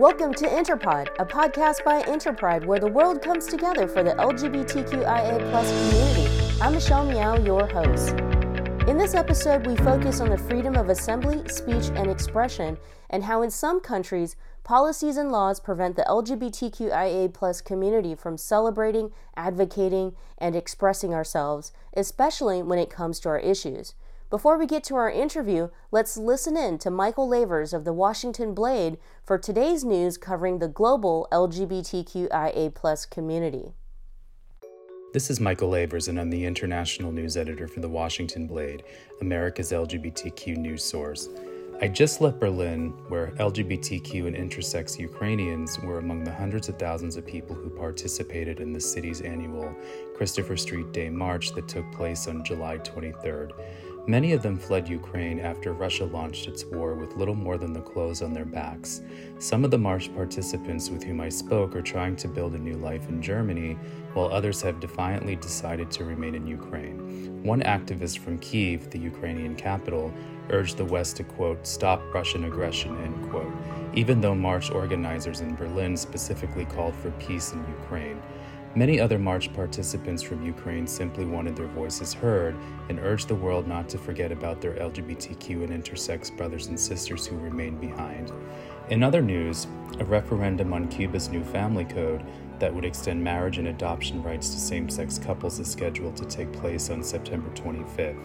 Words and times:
Welcome 0.00 0.32
to 0.36 0.46
Interpod, 0.46 1.08
a 1.18 1.26
podcast 1.26 1.84
by 1.84 2.00
Interpride 2.04 2.64
where 2.64 2.80
the 2.80 2.86
world 2.86 3.20
comes 3.20 3.46
together 3.46 3.86
for 3.86 4.02
the 4.02 4.12
LGBTQIA 4.12 5.50
plus 5.50 5.68
community. 5.68 6.58
I'm 6.62 6.72
Michelle 6.72 7.04
Miao, 7.04 7.36
your 7.44 7.66
host. 7.66 8.14
In 8.88 8.96
this 8.96 9.14
episode, 9.14 9.66
we 9.66 9.76
focus 9.76 10.22
on 10.22 10.30
the 10.30 10.38
freedom 10.38 10.74
of 10.74 10.88
assembly, 10.88 11.46
speech, 11.48 11.90
and 11.94 12.10
expression, 12.10 12.78
and 13.10 13.24
how 13.24 13.42
in 13.42 13.50
some 13.50 13.78
countries, 13.78 14.36
policies 14.64 15.18
and 15.18 15.30
laws 15.30 15.60
prevent 15.60 15.96
the 15.96 16.06
LGBTQIA 16.08 17.34
plus 17.34 17.60
community 17.60 18.14
from 18.14 18.38
celebrating, 18.38 19.12
advocating, 19.36 20.14
and 20.38 20.56
expressing 20.56 21.12
ourselves, 21.12 21.72
especially 21.94 22.62
when 22.62 22.78
it 22.78 22.88
comes 22.88 23.20
to 23.20 23.28
our 23.28 23.38
issues. 23.38 23.92
Before 24.30 24.56
we 24.56 24.66
get 24.66 24.84
to 24.84 24.94
our 24.94 25.10
interview, 25.10 25.70
let's 25.90 26.16
listen 26.16 26.56
in 26.56 26.78
to 26.78 26.90
Michael 26.90 27.28
Lavers 27.28 27.72
of 27.72 27.84
the 27.84 27.92
Washington 27.92 28.54
Blade 28.54 28.96
for 29.24 29.36
today's 29.38 29.84
news 29.84 30.16
covering 30.16 30.60
the 30.60 30.68
global 30.68 31.26
LGBTQIA 31.32 33.10
community. 33.10 33.74
This 35.12 35.30
is 35.30 35.40
Michael 35.40 35.70
Lavers, 35.70 36.06
and 36.06 36.20
I'm 36.20 36.30
the 36.30 36.44
international 36.44 37.10
news 37.10 37.36
editor 37.36 37.66
for 37.66 37.80
the 37.80 37.88
Washington 37.88 38.46
Blade, 38.46 38.84
America's 39.20 39.72
LGBTQ 39.72 40.58
news 40.58 40.84
source. 40.84 41.28
I 41.82 41.88
just 41.88 42.20
left 42.20 42.38
Berlin, 42.38 42.90
where 43.08 43.32
LGBTQ 43.38 44.28
and 44.28 44.36
intersex 44.36 44.96
Ukrainians 44.98 45.80
were 45.80 45.98
among 45.98 46.22
the 46.22 46.32
hundreds 46.32 46.68
of 46.68 46.78
thousands 46.78 47.16
of 47.16 47.26
people 47.26 47.56
who 47.56 47.70
participated 47.70 48.60
in 48.60 48.72
the 48.72 48.80
city's 48.80 49.22
annual 49.22 49.74
Christopher 50.14 50.56
Street 50.56 50.92
Day 50.92 51.08
March 51.08 51.52
that 51.54 51.66
took 51.66 51.90
place 51.90 52.28
on 52.28 52.44
July 52.44 52.78
23rd. 52.78 53.52
Many 54.06 54.32
of 54.32 54.42
them 54.42 54.58
fled 54.58 54.88
Ukraine 54.88 55.38
after 55.40 55.72
Russia 55.72 56.04
launched 56.04 56.48
its 56.48 56.64
war 56.64 56.94
with 56.94 57.16
little 57.16 57.34
more 57.34 57.58
than 57.58 57.72
the 57.72 57.80
clothes 57.80 58.22
on 58.22 58.32
their 58.32 58.46
backs. 58.46 59.02
Some 59.38 59.64
of 59.64 59.70
the 59.70 59.78
march 59.78 60.12
participants 60.14 60.88
with 60.88 61.02
whom 61.02 61.20
I 61.20 61.28
spoke 61.28 61.76
are 61.76 61.82
trying 61.82 62.16
to 62.16 62.28
build 62.28 62.54
a 62.54 62.58
new 62.58 62.76
life 62.76 63.08
in 63.08 63.22
Germany, 63.22 63.74
while 64.14 64.32
others 64.32 64.62
have 64.62 64.80
defiantly 64.80 65.36
decided 65.36 65.90
to 65.92 66.04
remain 66.04 66.34
in 66.34 66.46
Ukraine. 66.46 67.42
One 67.42 67.60
activist 67.60 68.18
from 68.18 68.38
Kiev, 68.38 68.90
the 68.90 68.98
Ukrainian 68.98 69.54
capital, 69.54 70.12
urged 70.48 70.78
the 70.78 70.84
West 70.84 71.16
to, 71.18 71.24
quote, 71.24 71.66
stop 71.66 72.02
Russian 72.12 72.44
aggression, 72.44 72.96
end 73.02 73.30
quote, 73.30 73.52
even 73.94 74.20
though 74.20 74.34
march 74.34 74.70
organizers 74.70 75.40
in 75.40 75.54
Berlin 75.54 75.96
specifically 75.96 76.64
called 76.64 76.94
for 76.96 77.10
peace 77.12 77.52
in 77.52 77.60
Ukraine. 77.80 78.20
Many 78.76 79.00
other 79.00 79.18
march 79.18 79.52
participants 79.52 80.22
from 80.22 80.46
Ukraine 80.46 80.86
simply 80.86 81.24
wanted 81.24 81.56
their 81.56 81.66
voices 81.66 82.14
heard 82.14 82.54
and 82.88 83.00
urged 83.00 83.26
the 83.26 83.34
world 83.34 83.66
not 83.66 83.88
to 83.88 83.98
forget 83.98 84.30
about 84.30 84.60
their 84.60 84.74
LGBTQ 84.74 85.64
and 85.64 85.70
intersex 85.70 86.34
brothers 86.36 86.68
and 86.68 86.78
sisters 86.78 87.26
who 87.26 87.36
remained 87.36 87.80
behind. 87.80 88.30
In 88.88 89.02
other 89.02 89.22
news, 89.22 89.66
a 89.98 90.04
referendum 90.04 90.72
on 90.72 90.86
Cuba's 90.86 91.30
new 91.30 91.42
family 91.42 91.84
code 91.84 92.24
that 92.60 92.72
would 92.72 92.84
extend 92.84 93.24
marriage 93.24 93.58
and 93.58 93.66
adoption 93.66 94.22
rights 94.22 94.50
to 94.50 94.60
same 94.60 94.88
sex 94.88 95.18
couples 95.18 95.58
is 95.58 95.68
scheduled 95.68 96.16
to 96.18 96.24
take 96.24 96.52
place 96.52 96.90
on 96.90 97.02
September 97.02 97.50
25th. 97.56 98.22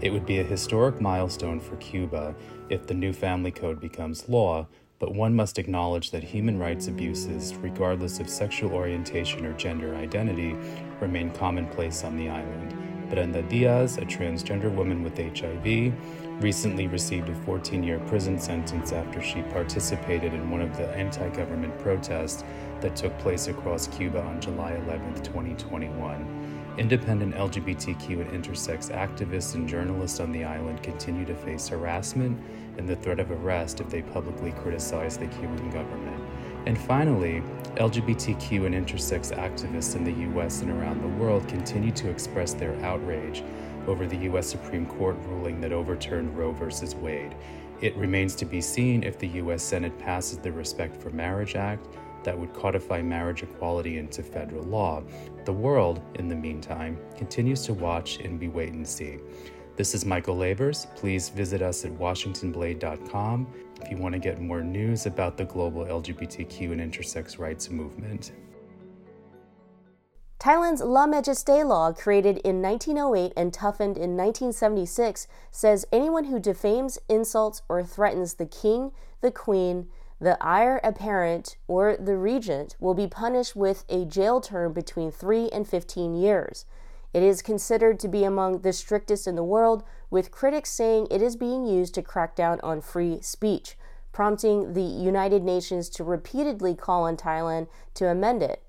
It 0.00 0.10
would 0.12 0.26
be 0.26 0.38
a 0.38 0.44
historic 0.44 1.00
milestone 1.00 1.58
for 1.58 1.74
Cuba 1.76 2.36
if 2.68 2.86
the 2.86 2.94
new 2.94 3.12
family 3.12 3.50
code 3.50 3.80
becomes 3.80 4.28
law, 4.28 4.68
but 4.98 5.14
one 5.14 5.34
must 5.34 5.58
acknowledge 5.58 6.10
that 6.10 6.24
human 6.24 6.58
rights 6.58 6.88
abuses, 6.88 7.54
regardless 7.56 8.18
of 8.20 8.28
sexual 8.28 8.72
orientation 8.72 9.46
or 9.46 9.52
gender 9.54 9.94
identity, 9.94 10.56
remain 11.00 11.30
commonplace 11.30 12.04
on 12.04 12.16
the 12.16 12.28
island. 12.28 12.74
Brenda 13.08 13.42
Diaz, 13.42 13.96
a 13.96 14.02
transgender 14.02 14.74
woman 14.74 15.02
with 15.02 15.16
HIV, 15.16 15.94
recently 16.42 16.86
received 16.86 17.28
a 17.28 17.34
14 17.34 17.82
year 17.82 17.98
prison 18.00 18.38
sentence 18.38 18.92
after 18.92 19.22
she 19.22 19.42
participated 19.42 20.34
in 20.34 20.50
one 20.50 20.60
of 20.60 20.76
the 20.76 20.88
anti 20.90 21.28
government 21.30 21.76
protests 21.78 22.44
that 22.80 22.94
took 22.94 23.16
place 23.18 23.48
across 23.48 23.86
Cuba 23.88 24.20
on 24.20 24.40
July 24.40 24.74
11, 24.84 25.22
2021. 25.22 26.74
Independent 26.78 27.34
LGBTQ 27.34 28.20
and 28.20 28.44
intersex 28.44 28.92
activists 28.92 29.54
and 29.54 29.68
journalists 29.68 30.20
on 30.20 30.30
the 30.30 30.44
island 30.44 30.80
continue 30.82 31.24
to 31.24 31.34
face 31.34 31.66
harassment 31.66 32.38
and 32.78 32.88
the 32.88 32.96
threat 32.96 33.20
of 33.20 33.30
arrest 33.30 33.80
if 33.80 33.90
they 33.90 34.02
publicly 34.02 34.52
criticize 34.52 35.18
the 35.18 35.26
Cuban 35.26 35.70
government. 35.70 36.22
And 36.66 36.78
finally, 36.78 37.42
LGBTQ 37.76 38.66
and 38.66 38.74
intersex 38.74 39.34
activists 39.36 39.96
in 39.96 40.04
the 40.04 40.32
US 40.32 40.62
and 40.62 40.70
around 40.70 41.02
the 41.02 41.22
world 41.22 41.46
continue 41.48 41.92
to 41.92 42.10
express 42.10 42.54
their 42.54 42.74
outrage 42.84 43.42
over 43.86 44.06
the 44.06 44.18
US 44.30 44.46
Supreme 44.46 44.86
Court 44.86 45.16
ruling 45.26 45.60
that 45.60 45.72
overturned 45.72 46.36
Roe 46.36 46.52
v. 46.52 46.96
Wade. 46.96 47.34
It 47.80 47.96
remains 47.96 48.34
to 48.36 48.44
be 48.44 48.60
seen 48.60 49.02
if 49.02 49.18
the 49.18 49.28
US 49.28 49.62
Senate 49.62 49.98
passes 49.98 50.38
the 50.38 50.52
Respect 50.52 51.00
for 51.00 51.10
Marriage 51.10 51.56
Act 51.56 51.86
that 52.24 52.38
would 52.38 52.52
codify 52.52 53.00
marriage 53.00 53.42
equality 53.42 53.98
into 53.98 54.22
federal 54.22 54.64
law. 54.64 55.02
The 55.44 55.52
world, 55.52 56.02
in 56.16 56.28
the 56.28 56.34
meantime, 56.34 56.98
continues 57.16 57.62
to 57.66 57.72
watch 57.72 58.18
and 58.18 58.38
be 58.38 58.48
wait 58.48 58.72
and 58.72 58.86
see. 58.86 59.18
This 59.78 59.94
is 59.94 60.04
Michael 60.04 60.36
Lavers. 60.36 60.88
Please 60.96 61.28
visit 61.28 61.62
us 61.62 61.84
at 61.84 61.92
WashingtonBlade.com 61.92 63.46
if 63.80 63.88
you 63.88 63.96
want 63.96 64.12
to 64.12 64.18
get 64.18 64.40
more 64.40 64.60
news 64.60 65.06
about 65.06 65.36
the 65.36 65.44
global 65.44 65.84
LGBTQ 65.84 66.72
and 66.72 66.80
intersex 66.80 67.38
rights 67.38 67.70
movement. 67.70 68.32
Thailand's 70.40 70.82
lèse-majesté 70.82 71.64
law, 71.64 71.92
created 71.92 72.38
in 72.38 72.60
1908 72.60 73.32
and 73.36 73.54
toughened 73.54 73.96
in 73.96 74.16
1976, 74.16 75.28
says 75.52 75.86
anyone 75.92 76.24
who 76.24 76.40
defames, 76.40 76.98
insults, 77.08 77.62
or 77.68 77.84
threatens 77.84 78.34
the 78.34 78.46
king, 78.46 78.90
the 79.20 79.30
queen, 79.30 79.86
the 80.20 80.36
heir 80.44 80.80
apparent, 80.82 81.56
or 81.68 81.96
the 81.96 82.16
regent 82.16 82.74
will 82.80 82.94
be 82.94 83.06
punished 83.06 83.54
with 83.54 83.84
a 83.88 84.04
jail 84.04 84.40
term 84.40 84.72
between 84.72 85.12
3 85.12 85.50
and 85.50 85.68
15 85.68 86.16
years. 86.16 86.64
It 87.14 87.22
is 87.22 87.42
considered 87.42 87.98
to 88.00 88.08
be 88.08 88.24
among 88.24 88.60
the 88.60 88.72
strictest 88.72 89.26
in 89.26 89.34
the 89.34 89.42
world, 89.42 89.82
with 90.10 90.30
critics 90.30 90.70
saying 90.70 91.08
it 91.10 91.22
is 91.22 91.36
being 91.36 91.66
used 91.66 91.94
to 91.94 92.02
crack 92.02 92.36
down 92.36 92.60
on 92.62 92.80
free 92.80 93.20
speech, 93.22 93.76
prompting 94.12 94.74
the 94.74 94.82
United 94.82 95.42
Nations 95.42 95.88
to 95.90 96.04
repeatedly 96.04 96.74
call 96.74 97.04
on 97.04 97.16
Thailand 97.16 97.68
to 97.94 98.08
amend 98.08 98.42
it. 98.42 98.62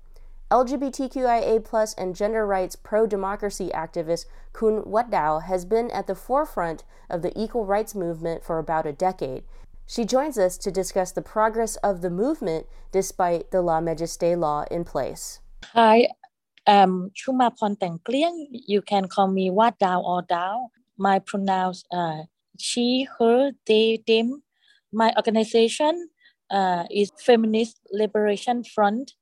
LGBTQIA 0.50 1.94
and 1.96 2.16
gender 2.16 2.46
rights 2.46 2.76
pro 2.76 3.06
democracy 3.06 3.70
activist 3.74 4.24
Khun 4.52 4.86
Waaddao 4.86 5.44
has 5.44 5.64
been 5.64 5.90
at 5.92 6.06
the 6.06 6.14
forefront 6.14 6.82
of 7.08 7.22
the 7.22 7.32
equal 7.40 7.64
rights 7.64 7.94
movement 7.94 8.42
for 8.42 8.58
about 8.58 8.86
a 8.86 8.92
decade 8.92 9.44
she 9.90 10.04
joins 10.04 10.38
us 10.38 10.56
to 10.58 10.70
discuss 10.70 11.10
the 11.10 11.20
progress 11.20 11.74
of 11.76 12.00
the 12.00 12.10
movement 12.10 12.66
despite 12.92 13.50
the 13.50 13.58
lèse-majesté 13.58 14.38
law 14.38 14.64
in 14.70 14.84
place. 14.84 15.40
Hi, 15.72 16.06
I'm 16.66 17.10
Chumaporn 17.10 17.78
Taengkliang. 17.78 18.46
You 18.50 18.82
can 18.82 19.08
call 19.08 19.28
me 19.28 19.50
Waaddao 19.50 20.02
or 20.02 20.22
Dao. 20.22 20.68
My 20.98 21.18
pronouns 21.18 21.84
uh, 21.92 22.24
she, 22.58 23.08
her, 23.18 23.52
they, 23.66 24.02
them. 24.06 24.42
My 24.92 25.12
organization 25.16 26.08
uh, 26.50 26.84
is 26.90 27.10
Feminist 27.24 27.80
Liberation 27.90 28.64
Front 28.64 29.14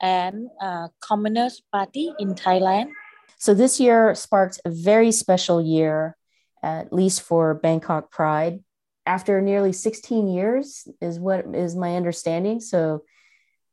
and 0.00 0.48
uh, 0.60 0.88
Commoner 1.00 1.50
Party 1.72 2.12
in 2.18 2.34
Thailand. 2.34 2.90
So 3.38 3.54
this 3.54 3.78
year 3.78 4.14
sparked 4.14 4.60
a 4.64 4.70
very 4.70 5.12
special 5.12 5.62
year, 5.62 6.16
at 6.62 6.92
least 6.92 7.22
for 7.22 7.54
Bangkok 7.54 8.10
Pride 8.10 8.60
after 9.06 9.40
nearly 9.40 9.72
16 9.72 10.28
years 10.28 10.86
is 11.00 11.18
what 11.18 11.44
is 11.54 11.74
my 11.74 11.96
understanding 11.96 12.60
so 12.60 13.02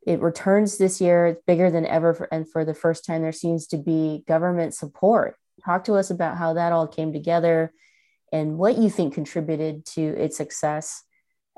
it 0.07 0.21
returns 0.21 0.77
this 0.77 1.01
year. 1.01 1.27
It's 1.27 1.41
bigger 1.45 1.69
than 1.69 1.85
ever 1.85 2.13
for, 2.13 2.33
and 2.33 2.49
for 2.49 2.63
the 2.63 2.73
first 2.73 3.03
time 3.05 3.21
there 3.21 3.33
seems 3.33 3.67
to 3.67 3.77
be 3.77 4.23
government 4.25 4.73
support. 4.73 5.35
Talk 5.65 5.83
to 5.83 5.95
us 5.95 6.09
about 6.09 6.37
how 6.37 6.53
that 6.53 6.71
all 6.71 6.87
came 6.87 7.11
together 7.11 7.73
and 8.31 8.57
what 8.57 8.77
you 8.77 8.89
think 8.89 9.13
contributed 9.13 9.85
to 9.85 10.01
its 10.01 10.37
success. 10.37 11.03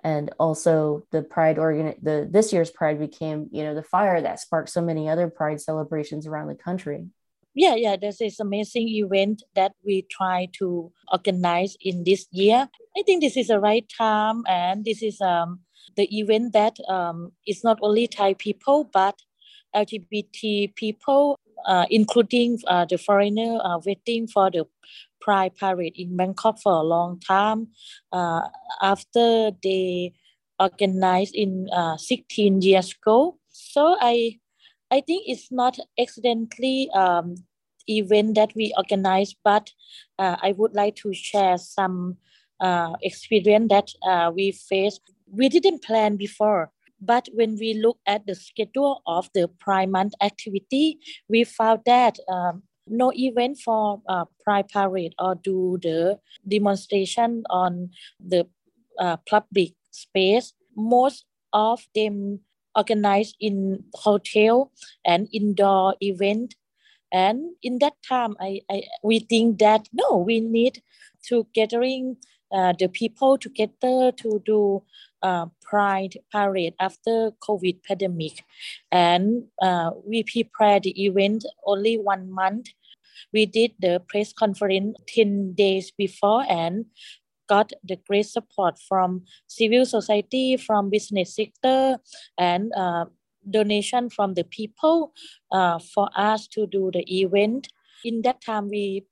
And 0.04 0.32
also 0.40 1.04
the 1.12 1.22
pride 1.22 1.60
organ 1.60 1.94
the 2.02 2.28
this 2.30 2.52
year's 2.52 2.72
pride 2.72 3.00
became 3.00 3.50
you 3.52 3.64
know 3.64 3.76
the 3.76 3.84
fire 3.84 4.20
that 4.20 4.40
sparked 4.40 4.70
so 4.70 4.82
many 4.82 5.10
other 5.10 5.30
pride 5.30 5.62
celebrations 5.62 6.26
around 6.26 6.48
the 6.48 6.56
country. 6.56 7.06
Yeah 7.54 7.76
yeah 7.76 7.98
this 7.98 8.20
is 8.20 8.40
amazing 8.40 8.88
event 8.88 9.44
that 9.56 9.74
we 9.86 10.08
try 10.10 10.48
to 10.58 10.92
organize 11.12 11.76
in 11.82 12.04
this 12.04 12.26
year. 12.32 12.68
I 12.98 13.04
think 13.06 13.22
this 13.22 13.38
is 13.38 13.48
the 13.48 13.60
right 13.60 13.86
time 13.96 14.44
and 14.48 14.86
this 14.86 15.04
is 15.04 15.22
um, 15.22 15.60
the 15.96 16.08
event 16.18 16.54
that 16.54 16.78
um, 16.90 17.32
is 17.48 17.64
not 17.64 17.78
only 17.82 18.08
thai 18.08 18.34
people 18.34 18.90
but 18.92 19.16
lgbt 19.76 20.76
people 20.76 21.38
uh, 21.66 21.86
including 21.90 22.58
uh, 22.68 22.86
the 22.86 22.98
foreigner 22.98 23.60
uh, 23.64 23.80
waiting 23.86 24.28
for 24.28 24.50
the 24.50 24.66
pride 25.22 25.56
parade 25.56 25.94
in 25.96 26.16
bangkok 26.16 26.60
for 26.60 26.74
a 26.74 26.84
long 26.84 27.20
time 27.20 27.68
uh, 28.12 28.42
after 28.82 29.52
they 29.64 30.14
organized 30.60 31.36
in 31.36 31.68
uh, 31.72 31.98
16 31.98 32.62
years 32.62 32.94
ago 32.94 33.38
so 33.50 33.98
i 34.00 34.40
I 34.92 35.02
think 35.02 35.26
it's 35.28 35.52
not 35.52 35.78
accidentally 36.00 36.90
um, 36.96 37.36
event 37.88 38.34
that 38.36 38.56
we 38.56 38.74
organize, 38.76 39.36
but 39.44 39.72
uh, 40.18 40.38
I 40.42 40.54
would 40.54 40.74
like 40.74 40.96
to 40.98 41.14
share 41.14 41.60
some 41.60 42.18
experience 43.04 43.70
that 43.70 44.34
we 44.34 44.52
faced. 44.52 45.02
We 45.32 45.50
didn't 45.50 45.84
plan 45.84 46.18
before. 46.18 46.72
but 47.02 47.30
when 47.34 47.56
we 47.56 47.74
look 47.74 47.98
at 48.06 48.28
the 48.28 48.36
schedule 48.36 49.02
of 49.08 49.30
the 49.34 49.48
Pride 49.48 49.90
Month 49.90 50.14
activity, 50.22 51.00
we 51.30 51.44
found 51.44 51.82
that 51.86 52.20
um, 52.28 52.64
no 52.88 53.12
event 53.16 53.58
for 53.64 54.02
uh, 54.10 54.26
Pride 54.44 54.68
Parade 54.68 55.16
or 55.20 55.36
do 55.36 55.80
the 55.82 56.20
demonstration 56.48 57.44
on 57.50 57.92
the 58.20 58.48
uh, 59.00 59.18
public 59.30 59.74
space. 59.92 60.54
Most 60.76 61.26
of 61.54 61.88
them 61.96 62.42
organized 62.76 63.36
in 63.40 63.84
hotel 63.94 64.72
and 65.06 65.28
indoor 65.34 65.96
event. 66.02 66.56
And 67.12 67.56
in 67.64 67.80
that 67.80 67.94
time, 68.08 68.36
I, 68.40 68.62
I 68.70 68.84
we 69.04 69.20
think 69.20 69.60
that 69.60 69.88
no, 69.92 70.18
we 70.18 70.40
need 70.40 70.84
to 71.28 71.48
gathering 71.54 72.18
uh, 72.52 72.74
the 72.78 72.88
people 72.88 73.38
together 73.38 74.12
to 74.12 74.42
do 74.46 74.84
uh, 75.22 75.48
Pride 75.62 76.18
Parade 76.32 76.76
after 76.80 77.32
COVID 77.42 77.84
pandemic, 77.84 78.44
and 78.92 79.46
uh, 79.62 79.92
we 80.06 80.24
prepare 80.24 80.80
the 80.80 80.94
event 81.04 81.46
only 81.66 81.98
one 81.98 82.32
month. 82.32 82.68
We 83.34 83.46
did 83.46 83.74
the 83.80 84.02
press 84.08 84.34
conference 84.34 84.98
ten 85.08 85.54
days 85.54 85.92
before 85.92 86.46
and 86.50 86.86
got 87.50 87.74
the 87.84 87.98
great 88.08 88.28
support 88.28 88.80
from 88.88 89.26
civil 89.48 89.86
society, 89.86 90.56
from 90.56 90.90
business 90.90 91.36
sector, 91.36 91.98
and 92.38 92.72
uh, 92.78 93.06
donation 93.50 94.10
from 94.10 94.36
the 94.36 94.44
people 94.44 95.14
uh, 95.52 95.80
for 95.80 96.10
us 96.16 96.48
to 96.48 96.68
do 96.68 96.92
the 96.94 97.04
event. 97.12 97.68
In 98.06 98.22
that 98.22 98.42
time, 98.42 98.70
we 98.70 99.06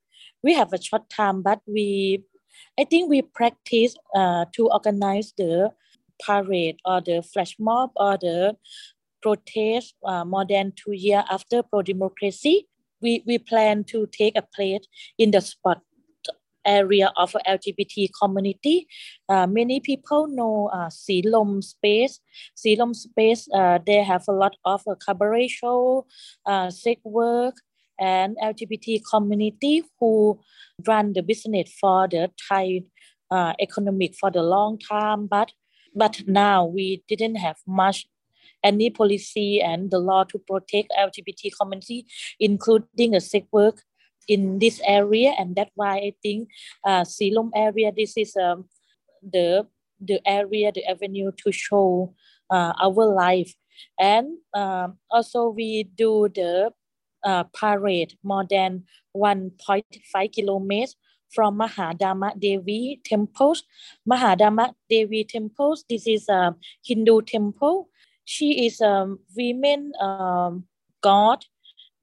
we 0.44 0.54
have 0.54 0.72
a 0.72 0.82
short 0.82 1.10
time, 1.10 1.42
but 1.42 1.60
we 1.68 2.24
I 2.80 2.84
think 2.84 3.10
we 3.10 3.22
practice 3.22 3.96
uh, 4.16 4.46
to 4.54 4.70
organize 4.70 5.34
the 5.38 5.72
parade 6.24 6.78
or 6.86 7.02
the 7.02 7.24
flash 7.24 7.56
mob 7.60 7.92
or 7.96 8.18
the 8.18 8.56
protest 9.22 9.96
uh, 10.06 10.24
more 10.24 10.46
than 10.46 10.74
two 10.76 10.94
years 10.94 11.24
after 11.30 11.64
pro-democracy. 11.64 12.68
We, 13.02 13.24
we 13.26 13.38
plan 13.40 13.84
to 13.86 14.08
take 14.12 14.38
a 14.38 14.42
place 14.42 14.86
in 15.18 15.32
the 15.32 15.42
spot 15.42 15.82
area 16.66 17.12
of 17.16 17.36
LGBT 17.48 18.10
community. 18.22 18.88
Uh, 19.30 19.48
many 19.48 19.80
people 19.80 20.28
know 20.28 20.70
uh, 20.74 20.90
Silom 20.90 21.64
space. 21.64 22.20
Silom 22.56 22.94
space, 22.94 23.48
uh, 23.54 23.80
they 23.86 24.04
have 24.04 24.26
a 24.28 24.34
lot 24.34 24.56
of 24.66 24.82
uh, 24.88 24.96
cabaret 25.04 25.48
show, 25.48 26.06
uh, 26.46 26.70
sex 26.70 27.02
work, 27.04 27.56
and 28.00 28.38
LGBT 28.44 29.02
community 29.10 29.84
who 30.00 30.40
run 30.86 31.14
the 31.14 31.22
business 31.24 31.74
for 31.80 32.08
the 32.08 32.32
Thai 32.48 32.84
uh, 33.32 33.54
economic 33.60 34.16
for 34.16 34.32
the 34.32 34.44
long 34.44 34.80
time. 34.80 35.28
But 35.28 35.52
but 35.96 36.22
now 36.28 36.66
we 36.66 37.04
didn't 37.08 37.36
have 37.36 37.58
much 37.66 38.06
any 38.64 38.90
policy 38.90 39.62
and 39.62 39.92
the 39.92 40.00
law 40.00 40.24
to 40.26 40.40
protect 40.40 40.92
LGBT 40.98 41.52
community, 41.60 42.06
including 42.40 43.12
the 43.12 43.22
sex 43.22 43.48
work 43.52 43.82
in 44.28 44.60
this 44.60 44.82
area, 44.86 45.34
and 45.40 45.56
that's 45.56 45.72
why 45.76 45.98
I 45.98 46.14
think 46.22 46.50
uh, 46.86 47.02
Silom 47.02 47.50
area. 47.56 47.92
This 47.96 48.18
is 48.18 48.36
um, 48.36 48.66
the 49.24 49.68
the 50.00 50.20
area, 50.28 50.72
the 50.72 50.86
avenue 50.86 51.32
to 51.44 51.52
show 51.52 52.14
uh, 52.52 52.74
our 52.80 53.06
life, 53.14 53.54
and 54.00 54.38
um, 54.54 54.98
also 55.10 55.50
we 55.50 55.84
do 55.96 56.30
the 56.34 56.72
uh, 57.28 57.44
parade 57.54 58.14
more 58.24 58.46
than 58.50 58.84
1.5 59.16 60.32
kilometers 60.32 60.96
from 61.34 61.58
Maha 61.58 61.94
Uma 62.00 62.34
Devi 62.40 63.02
temples. 63.04 63.64
Maha 64.06 64.36
Uma 64.40 64.74
Devi 64.90 65.26
temples, 65.26 65.84
this 65.90 66.08
is 66.08 66.30
a 66.30 66.56
Hindu 66.86 67.22
temple. 67.24 67.90
She 68.24 68.66
is 68.66 68.80
a 68.82 69.16
women 69.36 69.92
um, 70.00 70.66
god 71.02 71.46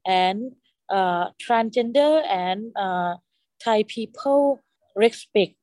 and 0.07 0.53
uh, 0.91 1.31
transgender 1.41 2.23
and 2.29 2.73
uh, 2.77 3.17
Thai 3.65 3.85
people 3.85 4.63
respect 4.95 5.55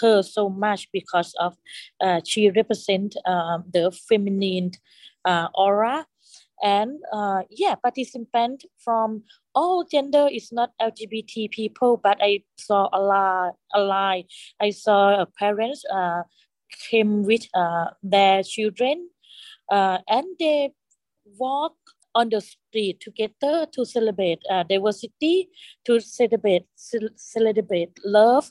her 0.00 0.22
so 0.22 0.50
much 0.50 0.88
because 0.92 1.32
of 1.40 1.56
uh, 2.00 2.20
she 2.26 2.50
represent 2.50 3.16
uh, 3.24 3.58
the 3.72 3.90
feminine 3.90 4.72
uh, 5.24 5.48
aura 5.54 6.06
and 6.62 6.98
uh, 7.12 7.42
yeah 7.50 7.74
participant 7.74 8.64
from 8.78 9.22
all 9.54 9.84
gender 9.84 10.28
is 10.30 10.50
not 10.52 10.70
lgbt 10.80 11.50
people 11.50 11.96
but 11.96 12.18
i 12.20 12.42
saw 12.56 12.88
a 12.92 13.00
lot 13.00 13.54
a 13.74 13.80
lot. 13.80 14.24
I 14.60 14.70
saw 14.70 15.24
parents 15.38 15.84
uh, 15.92 16.22
came 16.90 17.24
with 17.24 17.46
uh, 17.54 17.92
their 18.02 18.42
children 18.42 19.10
uh, 19.70 19.98
and 20.08 20.26
they 20.38 20.72
walk 21.38 21.74
on 22.14 22.30
the 22.30 22.40
street 22.40 23.00
together 23.00 23.66
to 23.72 23.84
celebrate 23.84 24.40
uh, 24.50 24.62
diversity 24.64 25.50
to 25.84 26.00
celebrate 26.00 26.66
celebrate 27.16 27.92
love. 28.04 28.50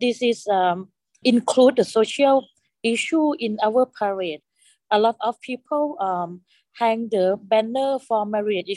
This 0.00 0.20
is 0.22 0.46
um, 0.48 0.88
include 1.22 1.76
the 1.76 1.84
social 1.84 2.46
issue 2.82 3.32
in 3.38 3.58
our 3.62 3.86
parade. 3.86 4.42
A 4.90 4.98
lot 4.98 5.16
of 5.20 5.40
people 5.40 5.96
um, 6.00 6.42
hang 6.78 7.08
the 7.08 7.38
banner 7.42 7.98
for 7.98 8.26
marriage 8.26 8.70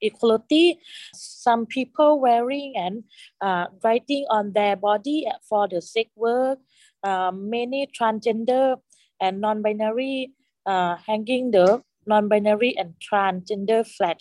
equality. 0.00 0.78
Some 1.14 1.66
people 1.66 2.20
wearing 2.20 2.74
and 2.76 3.04
uh, 3.40 3.66
writing 3.82 4.26
on 4.30 4.52
their 4.52 4.76
body 4.76 5.26
for 5.48 5.68
the 5.68 5.80
sex 5.80 6.10
work. 6.16 6.58
Uh, 7.02 7.30
many 7.32 7.86
transgender 7.86 8.76
and 9.20 9.40
non-binary 9.40 10.32
uh, 10.66 10.96
hanging 10.96 11.50
the 11.50 11.82
non-binary 12.06 12.76
and 12.76 12.94
transgender 13.00 13.86
flag, 13.86 14.16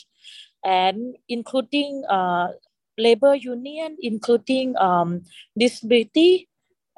and 0.63 1.15
including 1.29 2.03
uh, 2.09 2.47
labor 2.97 3.35
union, 3.35 3.97
including 4.01 4.75
um, 4.77 5.23
disability 5.57 6.47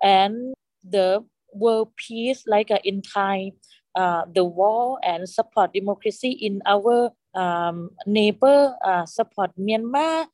and 0.02 0.54
the 0.84 1.24
world 1.54 1.90
peace 1.96 2.44
like 2.48 2.70
uh, 2.70 2.80
in 2.84 3.02
Thai 3.02 3.52
uh, 3.96 4.24
the 4.34 4.44
war 4.44 5.00
and 5.04 5.28
support 5.28 5.74
democracy 5.74 6.32
in 6.32 6.62
our 6.66 7.12
um, 7.34 7.90
neighbor, 8.06 8.76
uh, 8.84 9.06
support 9.06 9.52
Myanmar, 9.60 10.28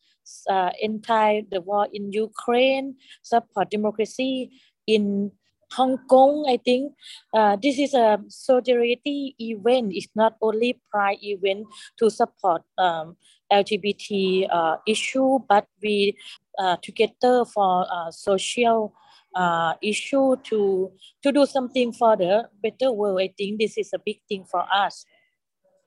uh, 0.50 0.72
anti 0.84 1.42
the 1.52 1.62
war 1.62 1.88
in 1.92 2.12
Ukraine, 2.14 2.96
support 3.22 3.70
democracy 3.70 4.52
in 4.88 5.32
Hong 5.74 5.98
Kong. 6.10 6.46
I 6.48 6.58
think 6.58 6.94
uh, 7.34 7.56
this 7.56 7.80
is 7.80 7.94
a 7.94 8.20
solidarity 8.28 9.36
event. 9.40 9.94
It's 9.96 10.12
not 10.16 10.36
only 10.42 10.80
pride 10.92 11.20
event 11.22 11.68
to 12.00 12.10
support 12.10 12.64
um, 12.78 13.16
LGBT 13.52 14.48
uh, 14.52 14.78
issue, 14.88 15.40
but 15.48 15.68
we 15.82 16.18
uh, 16.60 16.78
together 16.82 17.46
for 17.46 17.86
uh, 17.90 18.12
social 18.12 18.94
uh, 19.36 19.74
issue 19.82 20.36
to 20.44 20.92
to 21.24 21.32
do 21.32 21.46
something 21.46 21.94
for 21.94 22.16
the 22.16 22.50
better 22.62 22.92
world. 22.92 23.22
I 23.22 23.34
think 23.38 23.60
this 23.60 23.78
is 23.78 23.92
a 23.94 24.00
big 24.00 24.22
thing 24.28 24.46
for 24.46 24.66
us. 24.72 25.06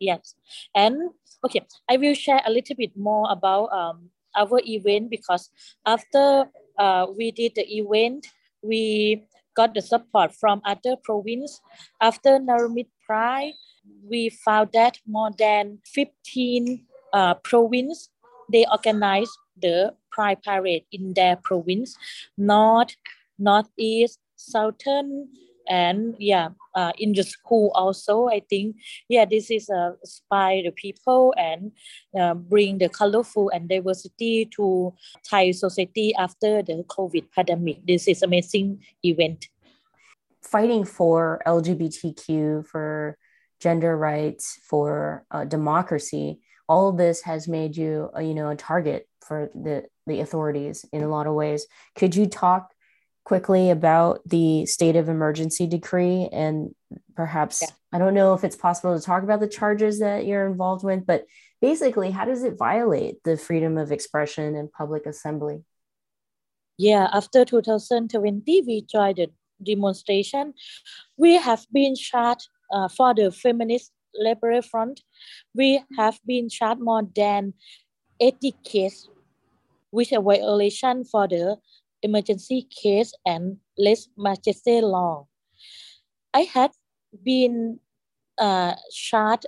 Yes, 0.01 0.35
and 0.75 1.11
okay, 1.45 1.67
I 1.89 1.97
will 1.97 2.15
share 2.15 2.41
a 2.45 2.51
little 2.51 2.77
bit 2.77 2.97
more 2.97 3.31
about 3.31 3.73
um, 3.73 4.11
our 4.37 4.61
event 4.67 5.11
because 5.11 5.51
after 5.87 6.51
uh, 6.79 7.07
we 7.17 7.31
did 7.31 7.55
the 7.55 7.67
event, 7.69 8.27
we 8.63 9.27
got 9.55 9.75
the 9.75 9.83
support 9.83 10.35
from 10.35 10.61
other 10.65 10.97
province. 11.03 11.61
After 12.01 12.39
Naruemit 12.39 12.89
Pride, 13.07 13.55
we 14.03 14.29
found 14.29 14.71
that 14.73 14.99
more 15.07 15.31
than 15.39 15.79
15 15.87 16.85
uh, 17.13 17.35
province, 17.35 18.11
they 18.51 18.67
organized 18.71 19.39
the 19.57 19.95
Pride 20.11 20.43
Parade 20.43 20.85
in 20.93 21.15
their 21.15 21.37
province. 21.37 21.97
North, 22.37 22.97
northeast, 23.39 24.19
southern, 24.37 25.29
and 25.69 26.15
yeah, 26.19 26.49
uh, 26.75 26.93
in 26.99 27.13
the 27.13 27.23
school 27.23 27.73
also. 27.75 28.29
I 28.29 28.41
think 28.49 28.77
yeah, 29.09 29.25
this 29.25 29.51
is 29.51 29.69
uh, 29.71 29.93
inspire 30.01 30.63
the 30.63 30.73
people 30.73 31.35
and 31.37 31.73
uh, 32.19 32.35
bring 32.35 32.79
the 32.79 32.89
colorful 32.89 33.51
and 33.51 33.69
diversity 33.69 34.47
to 34.57 34.93
Thai 35.29 35.53
society 35.53 36.15
after 36.15 36.63
the 36.63 36.85
COVID 36.89 37.33
pandemic. 37.35 37.87
This 37.87 38.09
is 38.09 38.23
amazing 38.23 38.85
event. 39.03 39.49
Fighting 40.43 40.85
for 40.85 41.41
LGBTQ, 41.47 42.67
for 42.67 43.17
gender 43.61 43.97
rights, 43.97 44.59
for 44.63 45.25
uh, 45.31 45.45
democracy, 45.45 46.41
all 46.69 46.91
of 46.91 46.97
this 46.97 47.23
has 47.23 47.49
made 47.49 47.77
you, 47.77 48.11
uh, 48.17 48.21
you 48.21 48.35
know, 48.35 48.51
a 48.51 48.57
target 48.57 49.09
for 49.21 49.51
the 49.55 49.85
the 50.07 50.21
authorities 50.21 50.85
in 50.93 51.03
a 51.03 51.09
lot 51.09 51.27
of 51.27 51.33
ways. 51.35 51.67
Could 51.97 52.15
you 52.15 52.27
talk 52.27 52.74
quickly 53.25 53.71
about 53.71 54.21
the 54.29 54.67
state 54.67 54.97
of 54.97 55.09
emergency 55.09 55.67
decree 55.67 56.29
and 56.31 56.75
perhaps 57.17 57.63
yeah. 57.63 57.69
I 57.93 57.99
don't 57.99 58.15
know 58.15 58.35
if 58.35 58.45
it's 58.45 58.57
possible 58.57 58.99
to 58.99 59.05
talk 59.05 59.23
about 59.23 59.41
the 59.41 59.49
charges 59.49 60.01
that 60.01 60.27
you're 60.27 60.47
involved 60.47 60.85
with, 60.85 61.07
but 61.07 61.27
basically, 61.61 62.11
how 62.11 62.25
does 62.25 62.43
it 62.43 62.59
violate 62.59 63.23
the 63.23 63.37
freedom 63.37 63.79
of 63.79 63.93
expression 63.93 64.57
and 64.57 64.71
public 64.73 65.07
assembly? 65.07 65.63
Yeah, 66.77 67.09
after 67.13 67.45
2020, 67.45 68.63
we 68.67 68.85
tried 68.91 69.17
the 69.17 69.31
demonstration. 69.63 70.55
We 71.17 71.35
have 71.37 71.65
been 71.73 71.95
charged 71.95 72.49
uh, 72.73 72.89
for 72.89 73.15
the 73.15 73.31
feminist 73.31 73.93
labor 74.17 74.61
front, 74.63 75.01
we 75.55 75.83
have 75.97 76.19
been 76.27 76.49
charged 76.49 76.81
more 76.81 77.03
than 77.15 77.55
80 78.21 78.55
cases 78.65 79.09
with 79.91 80.13
a 80.13 80.21
violation 80.21 81.05
for 81.05 81.29
the 81.29 81.57
emergency 82.05 82.69
case 82.71 83.13
and 83.25 83.57
lèse-majesté 83.81 84.83
law. 84.83 85.27
I 86.35 86.43
had 86.43 86.71
been 87.25 87.81
uh, 88.39 88.75
charged 88.93 89.47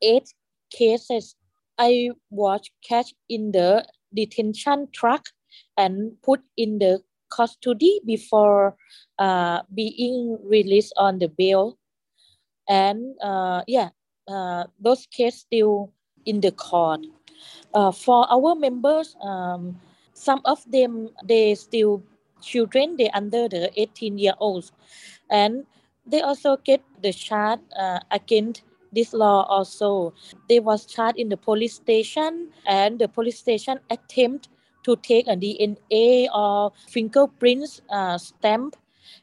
eight 0.00 0.32
cases. 0.70 1.34
I 1.78 2.10
was 2.30 2.70
catch 2.86 3.12
in 3.28 3.52
the 3.52 3.84
detention 4.14 4.88
truck 4.92 5.26
and 5.76 6.12
put 6.22 6.40
in 6.56 6.78
the 6.78 7.02
custody 7.28 8.00
before 8.06 8.76
uh, 9.18 9.62
being 9.74 10.38
released 10.44 10.94
on 10.96 11.18
the 11.18 11.28
bail. 11.28 11.76
And 12.68 13.14
uh, 13.22 13.62
yeah, 13.66 13.90
uh, 14.28 14.64
those 14.80 15.06
cases 15.06 15.40
still 15.40 15.92
in 16.24 16.40
the 16.40 16.52
court. 16.52 17.00
Uh, 17.74 17.92
for 17.92 18.26
our 18.30 18.54
members, 18.54 19.16
um, 19.20 19.80
some 20.16 20.40
of 20.44 20.64
them 20.72 21.10
they 21.24 21.54
still 21.54 22.02
children 22.40 22.96
they 22.96 23.10
under 23.10 23.48
the 23.48 23.70
18 23.76 24.18
year 24.18 24.34
olds. 24.40 24.72
And 25.30 25.66
they 26.06 26.20
also 26.22 26.56
get 26.56 26.82
the 27.02 27.12
charge 27.12 27.60
uh, 27.78 28.00
against 28.10 28.62
this 28.92 29.12
law 29.12 29.44
also. 29.44 30.14
They 30.48 30.60
was 30.60 30.86
charged 30.86 31.18
in 31.18 31.28
the 31.28 31.36
police 31.36 31.74
station 31.74 32.50
and 32.66 32.98
the 32.98 33.08
police 33.08 33.38
station 33.38 33.80
attempt 33.90 34.48
to 34.84 34.96
take 34.96 35.26
a 35.26 35.36
dna 35.36 36.28
or 36.34 36.72
fingerprints 36.88 37.82
uh, 37.90 38.16
stamp. 38.18 38.76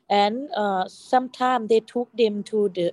And 0.10 0.50
uh, 0.56 0.88
sometimes 0.88 1.70
they 1.70 1.80
took 1.80 2.10
them 2.16 2.44
to 2.44 2.70
the 2.70 2.92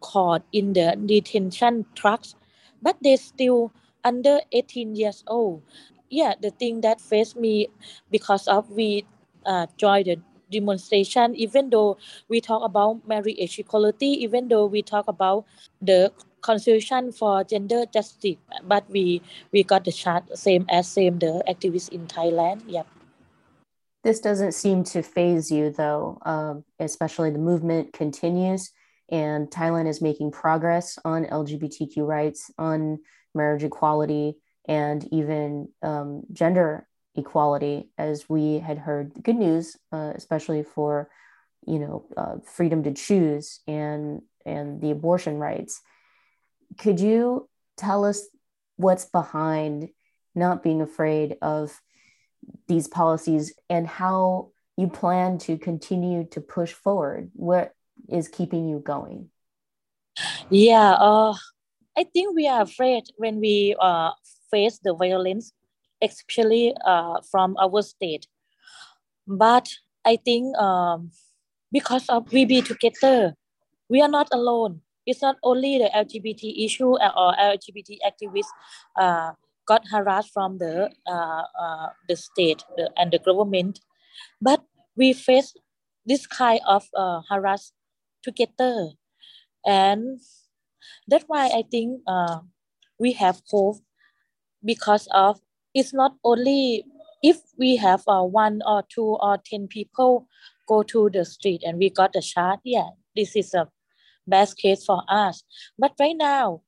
court 0.00 0.42
in 0.52 0.72
the 0.72 0.96
detention 1.04 1.86
trucks. 1.94 2.34
But 2.82 2.96
they 3.02 3.16
still 3.16 3.72
under 4.04 4.40
18 4.52 4.96
years 4.96 5.24
old. 5.26 5.62
Yeah 6.08 6.34
the 6.40 6.50
thing 6.50 6.80
that 6.82 7.00
faced 7.00 7.36
me 7.36 7.68
because 8.10 8.48
of 8.48 8.70
we 8.70 9.06
uh, 9.46 9.66
joined 9.76 10.06
the 10.06 10.16
demonstration 10.50 11.34
even 11.36 11.70
though 11.70 11.96
we 12.28 12.40
talk 12.40 12.62
about 12.62 13.06
marriage 13.06 13.58
equality 13.58 14.06
even 14.06 14.48
though 14.48 14.66
we 14.66 14.82
talk 14.82 15.06
about 15.08 15.44
the 15.80 16.12
constitution 16.40 17.12
for 17.12 17.44
gender 17.44 17.84
justice 17.92 18.36
but 18.64 18.88
we 18.90 19.22
we 19.52 19.62
got 19.62 19.84
the 19.84 19.92
chart 19.92 20.24
same 20.36 20.66
as 20.68 20.88
same 20.88 21.18
the 21.18 21.42
activists 21.48 21.88
in 21.90 22.06
thailand 22.06 22.60
yeah. 22.66 22.82
This 24.02 24.20
doesn't 24.20 24.52
seem 24.52 24.82
to 24.84 25.02
phase 25.02 25.50
you 25.50 25.70
though 25.70 26.18
um, 26.24 26.64
especially 26.78 27.30
the 27.30 27.38
movement 27.38 27.92
continues 27.92 28.72
and 29.10 29.50
thailand 29.50 29.88
is 29.88 30.00
making 30.00 30.30
progress 30.30 30.98
on 31.04 31.26
lgbtq 31.26 31.96
rights 31.98 32.50
on 32.58 32.98
marriage 33.34 33.64
equality 33.64 34.36
and 34.66 35.06
even 35.12 35.68
um, 35.82 36.22
gender 36.32 36.86
equality, 37.14 37.90
as 37.98 38.28
we 38.28 38.58
had 38.58 38.78
heard 38.78 39.12
good 39.22 39.36
news, 39.36 39.76
uh, 39.92 40.12
especially 40.14 40.62
for 40.62 41.10
you 41.66 41.78
know 41.78 42.06
uh, 42.16 42.36
freedom 42.44 42.82
to 42.84 42.92
choose 42.92 43.60
and 43.66 44.22
and 44.44 44.80
the 44.80 44.90
abortion 44.90 45.38
rights. 45.38 45.80
Could 46.78 47.00
you 47.00 47.48
tell 47.76 48.04
us 48.04 48.28
what's 48.76 49.04
behind 49.04 49.88
not 50.34 50.62
being 50.62 50.80
afraid 50.80 51.36
of 51.42 51.80
these 52.68 52.88
policies 52.88 53.52
and 53.68 53.86
how 53.86 54.50
you 54.76 54.88
plan 54.88 55.38
to 55.38 55.58
continue 55.58 56.24
to 56.30 56.40
push 56.40 56.72
forward? 56.72 57.30
What 57.34 57.74
is 58.08 58.28
keeping 58.28 58.68
you 58.68 58.78
going? 58.78 59.30
Yeah, 60.50 60.92
uh, 60.92 61.34
I 61.98 62.04
think 62.04 62.34
we 62.34 62.46
are 62.46 62.62
afraid 62.62 63.04
when 63.16 63.40
we 63.40 63.74
uh, 63.80 64.10
face 64.50 64.78
the 64.82 64.94
violence, 64.94 65.52
especially 66.02 66.74
uh, 66.84 67.20
from 67.30 67.56
our 67.58 67.82
state. 67.82 68.26
But 69.26 69.68
I 70.04 70.16
think 70.16 70.56
um, 70.56 71.10
because 71.72 72.08
of 72.08 72.32
we 72.32 72.44
be 72.44 72.62
together, 72.62 73.34
we 73.88 74.00
are 74.00 74.08
not 74.08 74.28
alone. 74.32 74.82
It's 75.06 75.22
not 75.22 75.36
only 75.42 75.78
the 75.78 75.90
LGBT 75.94 76.64
issue 76.64 76.94
uh, 76.94 77.12
or 77.16 77.34
LGBT 77.34 77.98
activists 78.06 78.52
uh, 78.98 79.32
got 79.66 79.82
harassed 79.90 80.30
from 80.32 80.58
the 80.58 80.90
uh, 81.06 81.42
uh, 81.58 81.88
the 82.08 82.16
state 82.16 82.64
and 82.96 83.10
the 83.10 83.18
government, 83.18 83.80
but 84.40 84.62
we 84.96 85.12
face 85.12 85.54
this 86.06 86.26
kind 86.26 86.60
of 86.66 86.86
harass 87.28 87.72
together, 88.22 88.90
and 89.66 90.20
that's 91.08 91.24
why 91.26 91.46
I 91.46 91.64
think 91.70 92.02
uh, 92.06 92.40
we 92.98 93.12
have 93.12 93.40
hope 93.48 93.76
because 94.64 95.08
of 95.12 95.40
it's 95.74 95.92
not 95.94 96.14
only 96.24 96.84
if 97.22 97.38
we 97.58 97.76
have 97.76 98.02
uh, 98.08 98.22
one 98.22 98.60
or 98.66 98.82
two 98.88 99.16
or 99.20 99.38
ten 99.44 99.68
people 99.68 100.26
go 100.68 100.82
to 100.84 101.10
the 101.10 101.24
street 101.24 101.62
and 101.64 101.78
we 101.78 101.90
got 101.90 102.12
the 102.12 102.22
chart 102.22 102.60
yeah 102.64 102.88
this 103.16 103.34
is 103.36 103.52
a 103.54 103.68
best 104.26 104.56
case 104.56 104.84
for 104.84 105.02
us. 105.08 105.42
But 105.78 105.92
right 105.98 106.16
now 106.16 106.62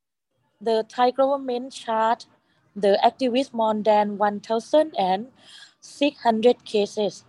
the 0.60 0.84
thai 0.88 1.12
government 1.12 1.72
chart 1.72 2.26
the 2.74 2.98
activists 3.04 3.52
more 3.52 3.74
than 3.74 4.16
1600 4.18 6.64
cases. 6.64 7.24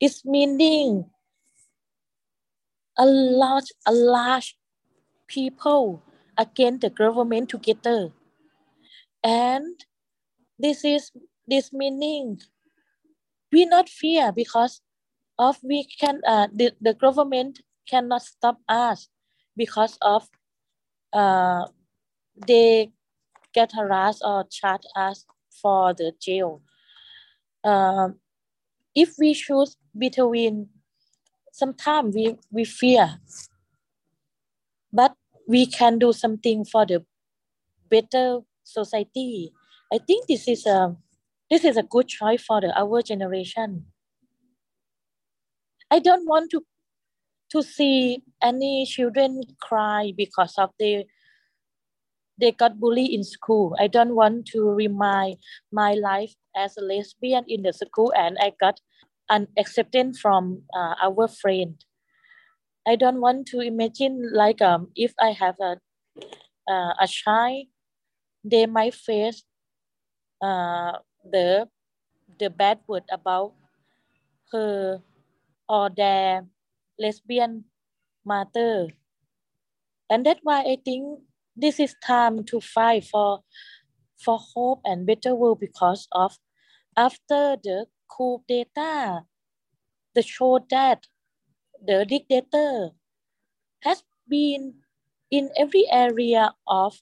It's 0.00 0.24
meaning 0.24 1.10
a 2.98 3.04
large 3.04 3.70
a 3.86 3.92
large 3.92 4.56
people 5.28 6.02
against 6.38 6.82
the 6.82 6.90
government 6.90 7.48
together. 7.50 8.10
And 9.24 9.84
this 10.58 10.84
is 10.84 11.12
this 11.48 11.72
meaning 11.72 12.40
we 13.52 13.66
not 13.66 13.88
fear 13.88 14.32
because 14.32 14.80
of 15.38 15.58
we 15.62 15.84
can 16.00 16.20
uh, 16.26 16.48
the, 16.52 16.72
the 16.80 16.94
government 16.94 17.60
cannot 17.88 18.22
stop 18.22 18.58
us 18.68 19.08
because 19.56 19.98
of 20.02 20.28
uh, 21.12 21.66
they 22.46 22.92
get 23.54 23.72
harassed 23.72 24.22
or 24.24 24.44
charge 24.50 24.82
us 24.96 25.26
for 25.62 25.94
the 25.94 26.12
jail. 26.20 26.62
Um, 27.64 28.16
if 28.94 29.14
we 29.18 29.34
choose 29.34 29.76
between 29.98 30.68
sometimes 31.52 32.14
we, 32.14 32.36
we 32.50 32.64
fear 32.64 33.18
but 34.96 35.12
we 35.46 35.66
can 35.66 35.98
do 35.98 36.12
something 36.12 36.64
for 36.64 36.86
the 36.86 37.04
better 37.90 38.40
society. 38.64 39.52
I 39.92 39.98
think 39.98 40.26
this 40.26 40.48
is 40.48 40.64
a 40.66 40.96
this 41.50 41.64
is 41.64 41.76
a 41.76 41.84
good 41.84 42.08
choice 42.08 42.42
for 42.42 42.60
the 42.60 42.72
our 42.72 43.02
generation. 43.02 43.84
I 45.90 46.00
don't 46.00 46.26
want 46.26 46.50
to 46.50 46.64
to 47.52 47.62
see 47.62 48.24
any 48.42 48.86
children 48.86 49.42
cry 49.60 50.12
because 50.16 50.56
of 50.58 50.70
they 50.80 51.06
they 52.40 52.52
got 52.52 52.80
bullied 52.80 53.12
in 53.12 53.24
school. 53.24 53.76
I 53.78 53.86
don't 53.86 54.14
want 54.16 54.46
to 54.52 54.64
remind 54.70 55.36
my 55.72 55.94
life 55.94 56.34
as 56.56 56.76
a 56.76 56.82
lesbian 56.82 57.44
in 57.48 57.62
the 57.62 57.72
school 57.72 58.12
and 58.16 58.36
I 58.40 58.52
got 58.60 58.80
an 59.30 59.48
acceptance 59.56 60.20
from 60.20 60.62
uh, 60.76 60.94
our 61.02 61.28
friend. 61.28 61.76
I 62.86 62.96
don't 62.96 63.20
want 63.20 63.46
to 63.48 63.60
imagine 63.60 64.30
like 64.32 64.62
um 64.62 64.90
if 64.96 65.12
I 65.20 65.32
have 65.32 65.56
a 65.60 65.78
uh, 66.68 66.94
a 67.00 67.06
child 67.08 67.66
they 68.44 68.66
might 68.66 68.94
face 68.94 69.44
uh, 70.42 70.98
the 71.24 71.68
the 72.38 72.50
bad 72.50 72.80
word 72.88 73.04
about 73.10 73.54
her 74.52 75.02
or 75.68 75.90
their 75.90 76.46
lesbian 76.98 77.64
mother. 78.24 78.88
And 80.10 80.24
that's 80.26 80.40
why 80.42 80.60
i 80.62 80.76
think 80.84 81.20
this 81.56 81.78
is 81.80 81.94
time 82.04 82.44
to 82.44 82.60
fight 82.60 83.04
for 83.04 83.42
for 84.24 84.38
hope 84.54 84.80
and 84.84 85.06
better 85.06 85.34
world 85.34 85.60
because 85.60 86.08
of 86.12 86.38
after 86.96 87.56
the 87.62 87.86
coup 88.08 88.42
d'etat 88.48 89.24
the 90.14 90.22
show 90.22 90.58
that 90.70 91.06
the 91.86 92.04
dictator 92.04 92.90
has 93.82 94.02
been 94.28 94.74
in 95.30 95.50
every 95.56 95.86
area 95.90 96.52
of 96.66 96.98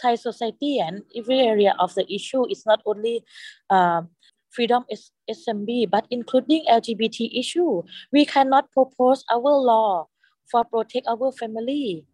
Thai 0.00 0.14
society 0.14 0.78
and 0.78 1.02
every 1.16 1.40
area 1.40 1.74
of 1.78 1.94
the 1.94 2.04
issue 2.12 2.46
is 2.50 2.64
not 2.66 2.80
only 2.84 3.24
uh, 3.70 4.02
freedom 4.50 4.84
is 4.88 5.10
SMB, 5.28 5.90
but 5.90 6.06
including 6.10 6.64
LGBT 6.68 7.38
issue. 7.38 7.82
We 8.12 8.24
cannot 8.24 8.70
propose 8.72 9.24
our 9.30 9.52
law 9.56 10.08
for 10.50 10.64
protect 10.64 11.06
our 11.08 11.32
family. 11.32 12.06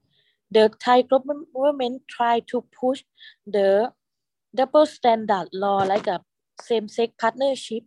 The 0.50 0.70
Thai 0.78 1.02
government 1.02 2.02
try 2.08 2.40
to 2.50 2.64
push 2.72 3.04
the 3.46 3.92
double 4.54 4.86
standard 4.86 5.48
law 5.52 5.82
like 5.82 6.06
a 6.06 6.20
same-sex 6.60 7.14
partnership 7.18 7.82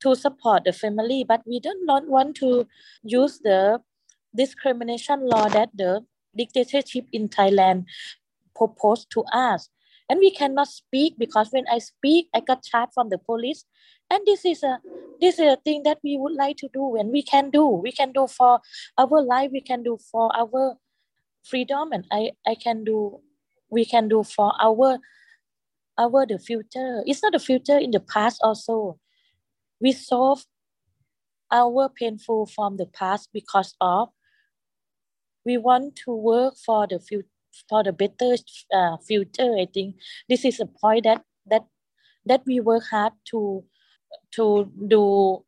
to 0.00 0.14
support 0.14 0.64
the 0.64 0.72
family, 0.72 1.24
but 1.24 1.42
we 1.46 1.60
don't 1.60 2.08
want 2.08 2.36
to 2.36 2.66
use 3.02 3.38
the 3.42 3.80
discrimination 4.34 5.26
law 5.26 5.48
that 5.48 5.70
the 5.74 6.04
dictatorship 6.36 7.06
in 7.12 7.28
Thailand 7.28 7.84
proposed 8.54 9.10
to 9.12 9.24
us. 9.32 9.70
And 10.10 10.18
we 10.20 10.30
cannot 10.30 10.68
speak 10.68 11.18
because 11.18 11.50
when 11.50 11.64
I 11.70 11.78
speak, 11.78 12.28
I 12.34 12.40
got 12.40 12.62
charged 12.62 12.94
from 12.94 13.10
the 13.10 13.18
police. 13.18 13.64
And 14.10 14.24
this 14.26 14.44
is 14.44 14.62
a 14.62 14.80
this 15.20 15.38
is 15.38 15.52
a 15.52 15.56
thing 15.56 15.82
that 15.82 15.98
we 16.02 16.16
would 16.16 16.32
like 16.32 16.56
to 16.58 16.68
do 16.72 16.96
and 16.96 17.10
we 17.10 17.22
can 17.22 17.50
do. 17.50 17.66
We 17.66 17.92
can 17.92 18.12
do 18.12 18.26
for 18.26 18.60
our 18.96 19.22
life, 19.22 19.50
we 19.52 19.60
can 19.60 19.82
do 19.82 19.98
for 20.10 20.34
our 20.34 20.76
freedom, 21.44 21.92
and 21.92 22.06
I, 22.10 22.32
I 22.46 22.54
can 22.54 22.84
do 22.84 23.20
we 23.70 23.84
can 23.84 24.08
do 24.08 24.22
for 24.22 24.52
our 24.60 24.98
our 25.98 26.26
the 26.26 26.38
future. 26.38 27.02
It's 27.04 27.22
not 27.22 27.32
the 27.32 27.38
future 27.38 27.76
in 27.76 27.90
the 27.90 28.00
past 28.00 28.40
also. 28.42 28.98
We 29.80 29.92
solve 29.92 30.44
our 31.50 31.88
painful 31.88 32.46
from 32.46 32.76
the 32.76 32.86
past 32.86 33.30
because 33.32 33.74
of 33.80 34.10
we 35.44 35.56
want 35.56 35.96
to 36.04 36.12
work 36.12 36.54
for 36.64 36.86
the 36.86 37.00
future 37.00 37.28
for 37.68 37.82
the 37.82 37.92
better 37.92 38.36
uh, 38.72 38.96
future 38.98 39.56
i 39.58 39.66
think. 39.72 39.96
This 40.28 40.44
is 40.44 40.60
a 40.60 40.66
point 40.66 41.04
that 41.04 41.24
that 41.46 41.64
that 42.26 42.42
we 42.46 42.60
work 42.60 42.84
hard 42.90 43.12
to 43.32 43.64
to 44.36 44.70
do 44.86 45.44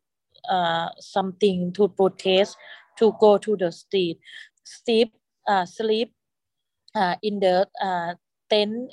uh, 0.49 0.89
something 0.99 1.71
to 1.73 1.87
protest 1.87 2.57
to 2.97 3.13
go 3.19 3.37
to 3.37 3.55
the 3.55 3.71
street. 3.71 4.19
Sleep 4.65 5.13
uh, 5.47 5.65
sleep 5.65 6.13
uh, 6.95 7.15
in 7.21 7.39
the 7.39 7.67
uh, 7.81 8.15
tent 8.49 8.91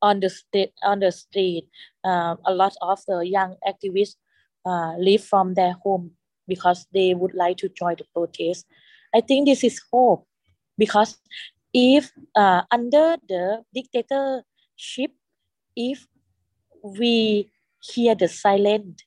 on 0.00 0.20
the 0.20 0.30
street 0.30 0.72
on 0.82 1.00
the 1.00 1.12
street. 1.12 1.68
Uh, 2.04 2.36
a 2.46 2.54
lot 2.54 2.74
of 2.80 3.00
the 3.06 3.20
young 3.26 3.56
activists 3.66 4.16
uh, 4.64 4.94
leave 4.98 5.22
from 5.22 5.54
their 5.54 5.72
home 5.72 6.12
because 6.46 6.86
they 6.92 7.14
would 7.14 7.34
like 7.34 7.56
to 7.58 7.68
join 7.68 7.96
the 7.96 8.04
protest. 8.14 8.66
I 9.14 9.20
think 9.20 9.46
this 9.46 9.64
is 9.64 9.80
hope 9.92 10.26
because 10.78 11.16
if 11.72 12.10
uh, 12.34 12.62
under 12.70 13.16
the 13.28 13.62
dictatorship 13.74 15.12
if 15.76 16.06
we 16.82 17.50
hear 17.80 18.14
the 18.14 18.28
silent 18.28 19.02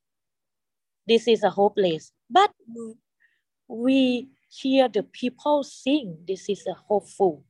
this 1.07 1.27
is 1.27 1.43
a 1.43 1.50
hopeless. 1.50 2.12
But 2.29 2.51
we 3.67 4.29
hear 4.50 4.88
the 4.88 5.03
people 5.03 5.63
sing 5.63 6.17
this 6.27 6.50
is 6.50 6.65
a 6.67 6.74
hopeful 6.74 7.43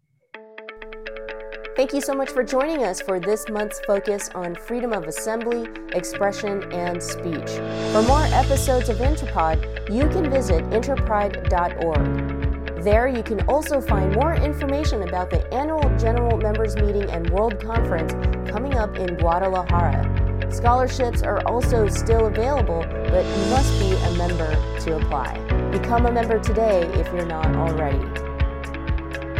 Thank 1.83 1.91
you 1.91 1.99
so 1.99 2.13
much 2.13 2.29
for 2.29 2.45
joining 2.45 2.85
us 2.85 3.01
for 3.01 3.19
this 3.19 3.49
month's 3.49 3.81
focus 3.81 4.29
on 4.33 4.55
freedom 4.55 4.93
of 4.93 5.03
assembly, 5.03 5.67
expression, 5.91 6.63
and 6.71 7.03
speech. 7.03 7.49
For 7.91 8.01
more 8.03 8.23
episodes 8.27 8.87
of 8.87 8.99
Interpod, 8.99 9.93
you 9.93 10.07
can 10.07 10.31
visit 10.31 10.63
interpride.org. 10.71 12.83
There, 12.85 13.09
you 13.09 13.21
can 13.21 13.41
also 13.49 13.81
find 13.81 14.15
more 14.15 14.33
information 14.33 15.03
about 15.03 15.29
the 15.29 15.45
annual 15.53 15.93
General 15.97 16.37
Members 16.37 16.77
Meeting 16.77 17.09
and 17.09 17.29
World 17.31 17.59
Conference 17.59 18.13
coming 18.49 18.75
up 18.75 18.97
in 18.97 19.17
Guadalajara. 19.17 20.49
Scholarships 20.53 21.21
are 21.21 21.45
also 21.45 21.89
still 21.89 22.27
available, 22.27 22.85
but 22.87 23.25
you 23.25 23.45
must 23.49 23.77
be 23.81 23.91
a 23.91 24.11
member 24.11 24.55
to 24.85 24.95
apply. 24.95 25.37
Become 25.71 26.05
a 26.05 26.11
member 26.13 26.39
today 26.39 26.83
if 26.93 27.07
you're 27.07 27.25
not 27.25 27.53
already. 27.57 28.22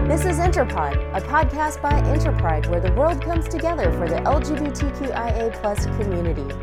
This 0.08 0.26
is 0.26 0.38
Interpod, 0.38 0.96
a 1.16 1.22
podcast 1.22 1.82
by 1.82 1.98
Interpride 2.14 2.66
where 2.70 2.82
the 2.82 2.92
world 2.92 3.22
comes 3.22 3.48
together 3.48 3.90
for 3.94 4.10
the 4.10 4.18
LGBTQIA 4.18 5.98
community. 5.98 6.63